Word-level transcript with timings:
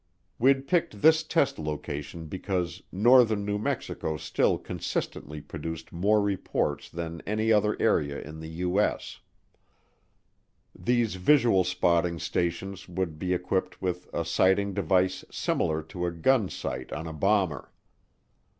We'd 0.39 0.67
picked 0.67 1.03
this 1.03 1.21
test 1.21 1.59
location 1.59 2.25
because 2.25 2.81
northern 2.91 3.45
New 3.45 3.59
Mexico 3.59 4.17
still 4.17 4.57
consistently 4.57 5.41
produced 5.41 5.91
more 5.93 6.23
reports 6.23 6.89
than 6.89 7.21
any 7.27 7.53
other 7.53 7.77
area 7.79 8.19
in 8.19 8.39
the 8.39 8.49
U.S. 8.65 9.19
These 10.73 11.17
visual 11.17 11.63
spotting 11.63 12.17
stations 12.17 12.89
would 12.89 13.19
be 13.19 13.31
equipped 13.31 13.79
with 13.79 14.07
a 14.11 14.25
sighting 14.25 14.73
device 14.73 15.23
similar 15.29 15.83
to 15.83 16.07
a 16.07 16.11
gun 16.11 16.49
sight 16.49 16.91
on 16.91 17.05
a 17.05 17.13
bomber. 17.13 17.71